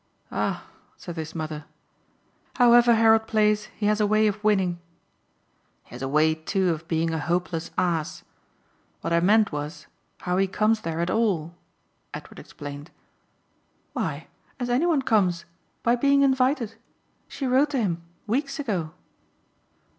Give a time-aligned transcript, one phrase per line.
[0.31, 0.65] "Ah,"
[0.97, 1.65] said his mother,
[2.55, 4.79] "however Harold plays he has a way of winning."
[5.83, 8.23] "He has a way too of being a hopeless ass.
[9.01, 9.85] What I meant was
[10.21, 11.53] how he comes there at all,"
[12.15, 12.89] Edward explained.
[13.93, 14.25] "Why
[14.59, 15.45] as any one comes
[15.83, 16.77] by being invited.
[17.27, 18.93] She wrote to him weeks ago."